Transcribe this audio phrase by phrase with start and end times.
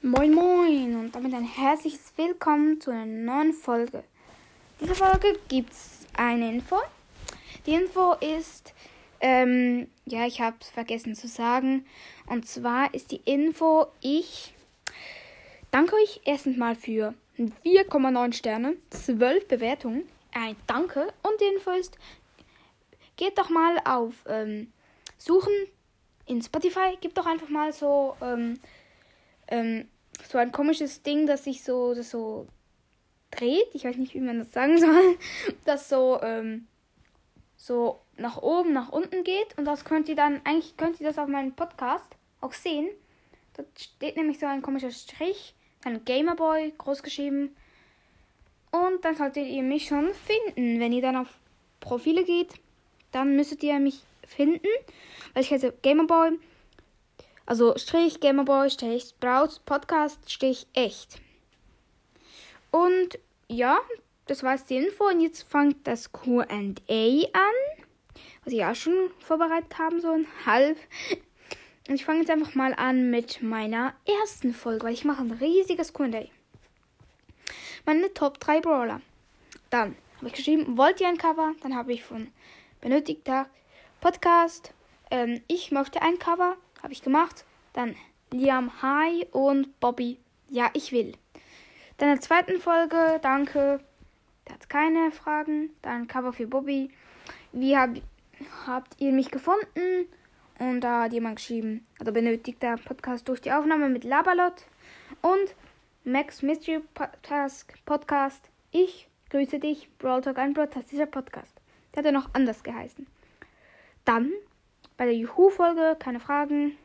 [0.00, 4.04] Moin Moin und damit ein herzliches Willkommen zu einer neuen Folge.
[4.80, 6.76] Diese Folge gibt es eine Info.
[7.66, 8.74] Die Info ist,
[9.18, 11.84] ähm, ja, ich habe es vergessen zu sagen.
[12.26, 14.54] Und zwar ist die Info, ich
[15.72, 20.04] danke euch erstens mal für 4,9 Sterne, 12 Bewertungen.
[20.32, 21.12] Ein Danke.
[21.24, 21.98] Und die Info ist,
[23.16, 24.72] geht doch mal auf ähm,
[25.16, 25.52] Suchen
[26.26, 28.60] in Spotify, gebt doch einfach mal so, ähm,
[29.48, 29.88] ähm,
[30.28, 32.46] so ein komisches Ding, das sich so, das so
[33.30, 33.68] dreht.
[33.74, 35.18] Ich weiß nicht, wie man das sagen soll.
[35.64, 36.66] Das so, ähm,
[37.56, 39.56] so nach oben, nach unten geht.
[39.56, 42.88] Und das könnt ihr dann, eigentlich könnt ihr das auf meinem Podcast auch sehen.
[43.54, 47.56] Da steht nämlich so ein komischer Strich, dann Gamerboy, groß geschrieben.
[48.70, 50.78] Und dann solltet ihr mich schon finden.
[50.78, 51.28] Wenn ihr dann auf
[51.80, 52.54] Profile geht,
[53.12, 54.68] dann müsstet ihr mich finden.
[55.32, 56.38] Weil ich heiße Gamerboy.
[57.48, 61.18] Also Strich Gamerboy, Strich Sprout, Podcast, Strich echt.
[62.70, 63.78] Und ja,
[64.26, 65.04] das war jetzt die Info.
[65.06, 67.56] Und jetzt fängt das QA an.
[68.44, 70.76] Was ich auch schon vorbereitet haben, so ein halb.
[71.88, 75.30] Und ich fange jetzt einfach mal an mit meiner ersten Folge, weil ich mache ein
[75.30, 76.26] riesiges QA.
[77.86, 79.00] Meine Top 3 Brawler.
[79.70, 81.54] Dann habe ich geschrieben, wollt ihr ein Cover?
[81.62, 82.30] Dann habe ich von
[82.82, 83.48] benötigter
[84.02, 84.74] Podcast.
[85.10, 86.58] Ähm, ich möchte ein Cover.
[86.82, 87.44] Habe ich gemacht.
[87.72, 87.96] Dann
[88.32, 90.18] Liam Hi und Bobby.
[90.48, 91.12] Ja, ich will.
[91.96, 93.80] Dann in der zweiten Folge, danke.
[94.46, 95.70] Der hat keine Fragen.
[95.82, 96.90] Dann Cover für Bobby.
[97.52, 97.90] Wie hab,
[98.66, 100.08] habt ihr mich gefunden?
[100.58, 104.64] Und da hat jemand geschrieben, also benötigt der Podcast durch die Aufnahme mit Labalot
[105.22, 105.54] und
[106.04, 106.80] Max Mystery
[107.22, 108.50] Task Podcast.
[108.72, 111.52] Ich grüße dich, Brawl Talk, ein fantastischer Podcast.
[111.92, 113.06] Der hat ja noch anders geheißen.
[114.04, 114.32] Dann
[114.98, 116.76] bei der Juhu-Folge, keine Fragen.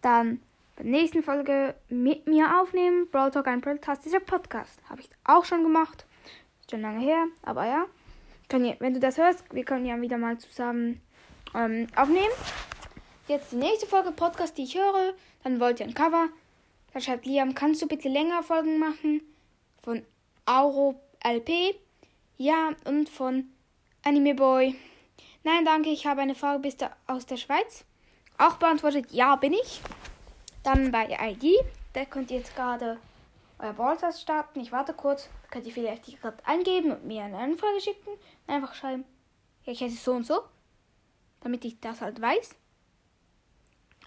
[0.00, 0.40] Dann
[0.74, 3.08] bei der nächsten Folge mit mir aufnehmen.
[3.10, 4.80] Brawl Talk, ein fantastischer Podcast.
[4.88, 6.06] Habe ich auch schon gemacht.
[6.60, 7.86] Ist schon lange her, aber ja.
[8.52, 11.00] Ihr, wenn du das hörst, wir können ja wieder mal zusammen
[11.54, 12.32] ähm, aufnehmen.
[13.28, 15.14] Jetzt die nächste Folge Podcast, die ich höre.
[15.44, 16.28] Dann wollt ihr ein Cover.
[16.92, 19.22] Da schreibt Liam, kannst du bitte länger Folgen machen?
[19.82, 20.02] Von
[20.44, 21.76] Auro LP.
[22.36, 23.48] Ja, und von
[24.02, 24.76] Anime Boy.
[25.44, 27.84] Nein, danke, ich habe eine Frage bist du aus der Schweiz.
[28.38, 29.80] Auch beantwortet, ja, bin ich.
[30.62, 31.56] Dann bei ID,
[31.92, 32.98] da könnt ihr jetzt gerade
[33.58, 34.60] euer Balltest starten.
[34.60, 38.10] Ich warte kurz, könnt ihr vielleicht die gerade eingeben und mir eine Anfrage schicken.
[38.46, 39.04] Einfach schreiben,
[39.64, 40.42] ja, ich heiße so und so,
[41.40, 42.54] damit ich das halt weiß.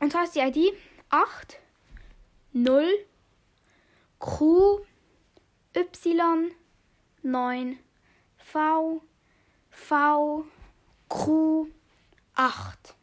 [0.00, 0.74] Und zwar ist die ID
[1.10, 1.58] 8
[2.52, 2.88] 0
[4.18, 4.80] Q
[5.76, 6.50] Y
[7.22, 7.78] 9
[8.38, 9.02] V
[9.70, 10.44] V
[11.08, 11.68] Q
[12.34, 12.94] 8.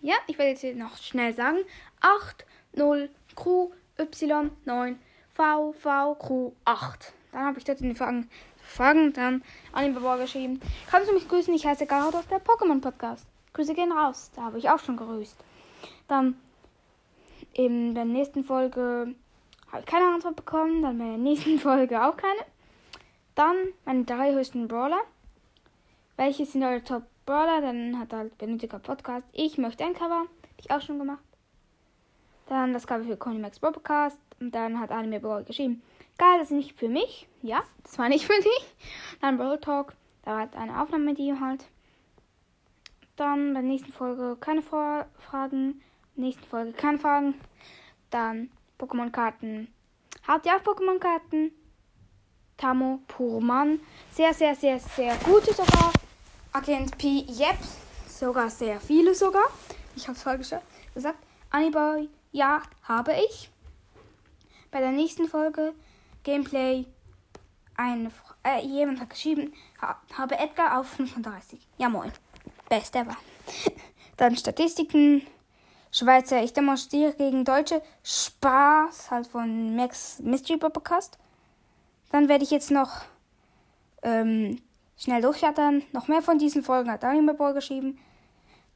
[0.00, 1.58] Ja, ich werde jetzt noch schnell sagen.
[2.00, 4.98] 8 0 Q Y 9
[5.34, 7.12] V V Q 8.
[7.32, 8.28] Dann habe ich dort in den Fragen,
[8.62, 9.42] Fragen dann
[9.72, 10.60] an den Bewerber geschrieben.
[10.90, 11.54] Kannst du mich grüßen?
[11.54, 13.26] Ich heiße Garot aus der Pokémon Podcast.
[13.54, 14.30] Grüße gehen raus.
[14.34, 15.36] Da habe ich auch schon grüßt.
[16.08, 16.36] Dann
[17.52, 19.14] in der nächsten Folge
[19.70, 20.82] habe ich keine Antwort bekommen.
[20.82, 22.40] Dann in der nächsten Folge auch keine.
[23.34, 25.00] Dann meine drei höchsten Brawler.
[26.16, 27.60] Welche sind eure Top Brawler?
[27.60, 29.26] Dann hat halt benötigter Podcast.
[29.32, 30.20] Ich möchte ein Cover.
[30.20, 30.28] Habe
[30.58, 31.22] ich auch schon gemacht.
[32.46, 34.18] Dann das Cover für Conny Max Podcast.
[34.40, 35.82] Und dann hat Anime Brawl geschrieben.
[36.18, 37.28] Geil, das ist nicht für mich.
[37.42, 38.74] Ja, das war nicht für dich.
[39.20, 39.94] Dann Brawl Talk.
[40.24, 41.64] Da war eine Aufnahme mit ihm halt.
[43.16, 45.82] Dann bei der nächsten Folge keine Vor Fragen.
[46.14, 47.34] Nächsten Folge keine Fragen.
[48.10, 49.68] Dann Pokémon-Karten.
[50.26, 51.52] Habt ihr auch Pokémon-Karten?
[52.56, 53.80] Tamo, Purman.
[54.10, 55.92] Sehr, sehr, sehr, sehr gute sogar.
[56.54, 57.56] Agent P, yep.
[58.06, 59.44] Sogar sehr viele sogar.
[59.96, 60.38] Ich habe es vorher
[60.94, 61.18] gesagt.
[61.50, 63.50] Aniboy, ja, habe ich.
[64.70, 65.72] Bei der nächsten Folge
[66.22, 66.86] Gameplay.
[67.74, 68.12] Eine,
[68.44, 71.58] äh, jemand hat geschrieben, ha, habe Edgar auf 35.
[71.78, 72.12] Ja, moin.
[72.68, 73.16] Best ever.
[74.18, 75.26] Dann Statistiken.
[75.90, 77.82] Schweizer, ich demonstriere gegen Deutsche.
[78.04, 81.18] Spaß, halt von Max Mystery Podcast.
[82.10, 83.02] Dann werde ich jetzt noch
[84.02, 84.60] ähm,
[85.02, 85.82] schnell durchschattern.
[85.92, 87.98] Noch mehr von diesen Folgen hat Anime Boy geschrieben.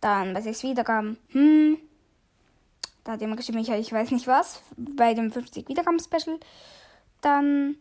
[0.00, 1.78] Dann bei 6 Wiedergaben, hm.
[3.06, 4.62] Da hat jemand geschrieben, ich, ich weiß nicht was.
[4.76, 6.40] Bei dem 50 Wiedergaben Special.
[7.20, 7.76] Dann,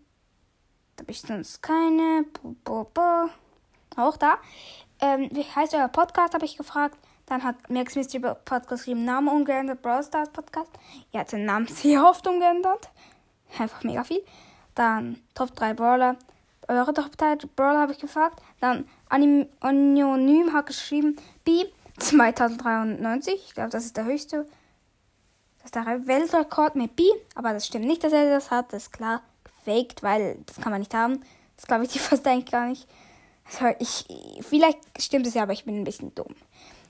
[0.96, 2.26] da habe ich sonst keine.
[2.32, 3.30] Bo, bo, bo.
[3.96, 4.38] Auch da.
[5.02, 7.00] Ähm, wie heißt euer Podcast, habe ich gefragt.
[7.26, 10.70] Dann hat Max Mystery Podcast geschrieben, Name umgeändert, Brawl Stars Podcast.
[11.12, 12.90] Er hat seinen Namen sehr oft umgeändert.
[13.58, 14.24] Einfach mega viel.
[14.76, 16.18] Dann Top 3 Brawler.
[16.68, 18.42] Eure Top 3 Brawler habe ich gefragt.
[18.60, 21.66] Dann Anonym hat geschrieben, B
[22.00, 23.34] 2093.
[23.34, 24.46] Ich glaube, das ist der höchste.
[25.58, 27.04] Das ist der Weltrekord mit B,
[27.34, 28.72] aber das stimmt nicht, dass er das hat.
[28.74, 31.22] Das ist klar gefaked, weil das kann man nicht haben.
[31.56, 32.88] Das glaube ich dir fast eigentlich gar nicht.
[33.46, 34.06] Also ich,
[34.42, 36.36] vielleicht stimmt es ja, aber ich bin ein bisschen dumm.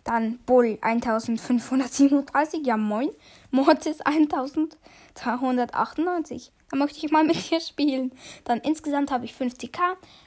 [0.05, 3.09] Dann Bull 1537, ja moin.
[3.49, 6.51] Mortis 1298.
[6.69, 8.11] Da möchte ich mal mit dir spielen.
[8.43, 9.79] Dann insgesamt habe ich 50k,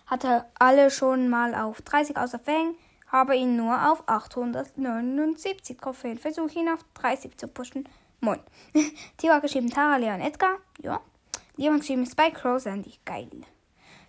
[0.07, 2.75] hatte alle schon mal auf 30 außer Fang,
[3.07, 6.19] habe ihn nur auf 879 Trophäen.
[6.19, 7.89] Versuche ihn auf 30 zu pushen.
[8.21, 8.41] Moin.
[9.17, 10.57] Tio hat geschrieben Tara, Leon, Edgar.
[10.83, 11.01] Ja.
[11.57, 12.95] Leon hat geschrieben Spike, Crow, Sandy.
[13.05, 13.31] Geil.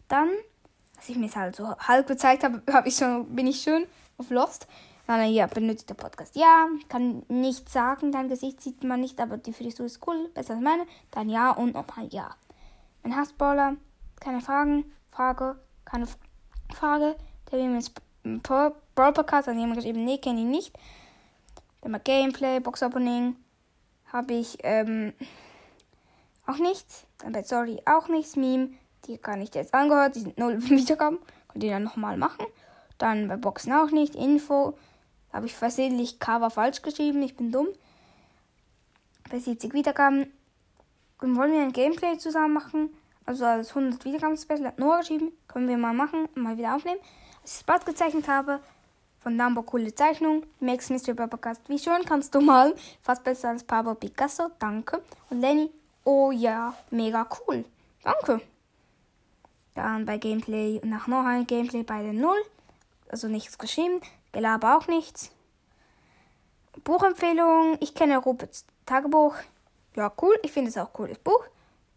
[0.08, 0.30] Dann,
[0.98, 3.86] als ich mir halt so halb gezeigt habe, hab ich schon, bin ich schon
[4.18, 4.66] auf Lost.
[5.10, 6.36] Dann ja, benötigt der Podcast.
[6.36, 10.54] Ja, kann nicht sagen, dein Gesicht sieht man nicht, aber die Frisur ist cool, besser
[10.54, 10.86] als meine.
[11.10, 12.30] Dann ja und nochmal ja.
[13.02, 13.78] Mein Hassballer,
[14.20, 16.06] keine Fragen, Frage, keine
[16.72, 17.16] Frage.
[17.52, 20.76] Der will mir Brawl Podcast, dann jemand geschrieben, nee, kenne ich nicht.
[21.82, 23.36] Dann mal Gameplay, Box Opening,
[24.14, 25.14] habe ich ähm,
[26.46, 27.08] auch nichts.
[27.18, 28.36] Dann bei Sorry auch nichts.
[28.36, 28.74] Meme,
[29.08, 31.18] die kann ich jetzt angehört, die sind null Wiedergaben.
[31.48, 32.46] Könnt ihr dann nochmal machen.
[33.00, 34.14] Dann bei Boxen auch nicht.
[34.14, 34.78] Info,
[35.32, 37.22] habe ich versehentlich Cover falsch geschrieben.
[37.22, 37.68] Ich bin dumm.
[39.30, 40.32] Bei 70 Wiedergaben.
[41.22, 42.90] Und wollen wir ein Gameplay zusammen machen?
[43.26, 45.32] Also als 100 Wiedergaben Special hat Noah geschrieben.
[45.48, 47.00] Können wir mal machen und mal wieder aufnehmen.
[47.42, 48.60] Als ich das Blatt gezeichnet habe,
[49.20, 50.44] von Dumbo coole Zeichnung.
[50.60, 51.62] Max Mystery Podcast.
[51.68, 52.74] Wie schön kannst du malen?
[53.02, 54.50] Fast besser als Pablo Picasso.
[54.60, 55.02] Danke.
[55.30, 55.70] Und Lenny.
[56.06, 57.66] Oh ja, mega cool.
[58.02, 58.42] Danke.
[59.76, 62.40] Dann bei Gameplay nach noch ein Gameplay bei der Null.
[63.10, 64.02] Also nichts geschrieben.
[64.32, 65.32] Gelaber auch nichts.
[66.84, 67.78] Buchempfehlung.
[67.80, 69.36] Ich kenne Ruperts Tagebuch.
[69.96, 70.38] Ja, cool.
[70.44, 71.46] Ich finde es auch cooles Buch.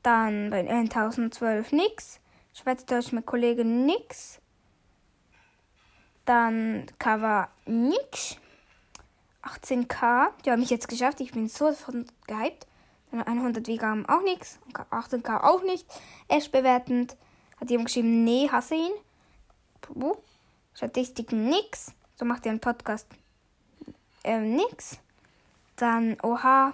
[0.03, 2.21] Dann bei 1012 nix.
[2.55, 4.41] Schweizerdeutsch mit Kollegen nix.
[6.25, 8.37] Dann Cover nix.
[9.43, 10.31] 18k.
[10.45, 11.21] Die haben mich jetzt geschafft.
[11.21, 12.67] Ich bin so von gehypt.
[13.11, 14.59] Dann 100 Wiedergaben auch nichts.
[14.73, 15.87] 18k auch nicht.
[16.29, 17.17] Ash bewertend.
[17.61, 18.93] Hat jemand geschrieben, nee, hasse ihn.
[19.81, 20.17] Puh.
[20.75, 21.93] Statistiken nix.
[22.23, 23.09] So macht ihr einen Podcast.
[24.23, 25.01] Ähm, nix.
[25.75, 26.73] Dann Oha.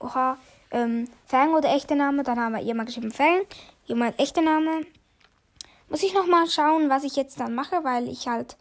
[0.00, 0.38] Oha.
[0.70, 2.22] Ähm, Fang oder echter Name.
[2.22, 3.42] Dann haben wir jemand geschrieben Fang.
[3.84, 4.86] Jemand echter Name.
[5.90, 8.56] Muss ich nochmal schauen, was ich jetzt dann mache, weil ich halt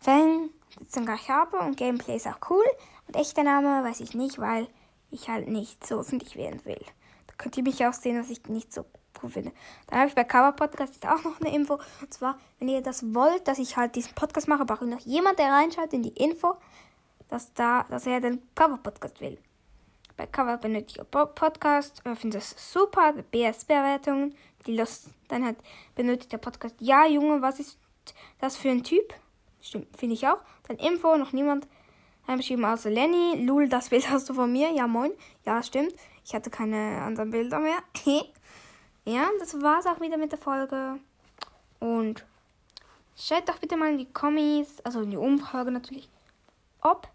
[0.00, 0.50] Fang
[0.92, 2.66] dann gleich habe und Gameplay ist auch cool.
[3.06, 4.66] Und echter Name weiß ich nicht, weil
[5.12, 6.84] ich halt nicht so öffentlich werden will.
[7.28, 8.84] Da könnt ihr mich auch sehen, was ich nicht so
[9.22, 9.52] cool finde.
[9.86, 11.78] Dann habe ich bei Cover Podcast auch noch eine Info.
[12.00, 15.00] Und zwar, wenn ihr das wollt, dass ich halt diesen Podcast mache, brauche ich noch
[15.00, 16.56] jemand, der reinschaut in die Info,
[17.28, 19.38] dass, da, dass er den Cover Podcast will.
[20.16, 22.02] Bei Cover benötige ich Podcast.
[22.04, 23.14] Ich finde das super.
[23.30, 24.34] BS-Bewertungen.
[24.66, 25.08] Die Lust.
[25.28, 25.56] Dann hat
[25.94, 26.74] benötigt der Podcast.
[26.80, 27.78] Ja, Junge, was ist
[28.40, 29.14] das für ein Typ?
[29.62, 30.38] Stimmt, finde ich auch.
[30.68, 31.66] Dann Info, noch niemand
[32.36, 33.44] geschrieben außer Lenny.
[33.44, 34.70] Lul, das Bild hast du von mir.
[34.72, 35.12] Ja, moin.
[35.44, 35.94] Ja, stimmt.
[36.24, 37.78] Ich hatte keine anderen Bilder mehr.
[39.04, 40.98] ja, das war's auch wieder mit der Folge.
[41.78, 42.24] Und
[43.16, 46.08] schreibt doch bitte mal in die Kommis, also in die Umfrage natürlich,
[46.82, 47.08] ob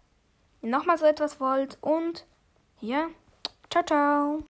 [0.62, 1.78] ihr nochmal so etwas wollt.
[1.80, 2.26] Und
[2.80, 3.08] ja,
[3.70, 4.42] ciao, ciao.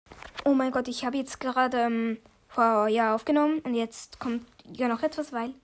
[0.44, 4.88] Oh mein Gott, ich habe jetzt gerade ähm, vor Jahr aufgenommen und jetzt kommt ja
[4.88, 5.54] noch etwas, weil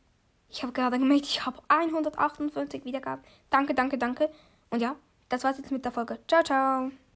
[0.49, 3.25] ich habe gerade gemerkt, ich habe 158 Wiedergaben.
[3.51, 4.31] Danke, danke, danke.
[4.71, 4.97] Und ja,
[5.29, 6.19] das war's jetzt mit der Folge.
[6.27, 6.91] Ciao, ciao.